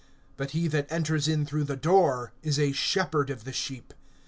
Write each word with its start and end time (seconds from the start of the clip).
(2)But 0.39 0.49
he 0.49 0.67
that 0.67 0.91
enters 0.91 1.27
in 1.27 1.45
through 1.45 1.65
the 1.65 1.75
door 1.75 2.33
is 2.41 2.57
a 2.57 2.71
shepherd 2.71 3.29
of 3.29 3.43
the 3.43 3.53
sheep. 3.53 3.93